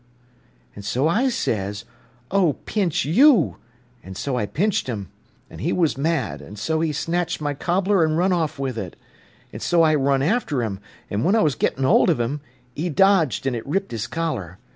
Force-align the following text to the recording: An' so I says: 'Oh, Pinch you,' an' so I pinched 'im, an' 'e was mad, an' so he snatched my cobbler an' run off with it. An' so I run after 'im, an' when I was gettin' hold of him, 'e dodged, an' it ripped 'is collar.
An' 0.75 0.81
so 0.81 1.07
I 1.07 1.29
says: 1.29 1.85
'Oh, 2.31 2.53
Pinch 2.65 3.05
you,' 3.05 3.57
an' 4.01 4.15
so 4.15 4.35
I 4.35 4.47
pinched 4.47 4.89
'im, 4.89 5.11
an' 5.47 5.59
'e 5.59 5.71
was 5.73 5.95
mad, 5.95 6.41
an' 6.41 6.55
so 6.55 6.81
he 6.81 6.91
snatched 6.91 7.39
my 7.39 7.53
cobbler 7.53 8.03
an' 8.03 8.15
run 8.15 8.33
off 8.33 8.57
with 8.57 8.79
it. 8.79 8.95
An' 9.53 9.59
so 9.59 9.83
I 9.83 9.93
run 9.93 10.23
after 10.23 10.63
'im, 10.63 10.79
an' 11.11 11.23
when 11.23 11.35
I 11.35 11.41
was 11.43 11.53
gettin' 11.53 11.83
hold 11.83 12.09
of 12.09 12.19
him, 12.19 12.41
'e 12.75 12.89
dodged, 12.89 13.45
an' 13.45 13.53
it 13.53 13.67
ripped 13.67 13.93
'is 13.93 14.07
collar. 14.07 14.57